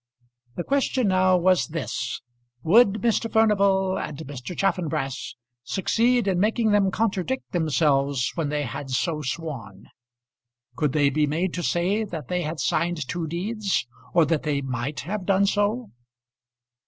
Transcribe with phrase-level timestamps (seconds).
[0.55, 2.21] The question now was this,
[2.63, 3.31] would Mr.
[3.31, 4.57] Furnival and Mr.
[4.57, 9.85] Chaffanbrass succeed in making them contradict themselves when they had so sworn?
[10.75, 14.61] Could they be made to say that they had signed two deeds, or that they
[14.63, 15.91] might have done so?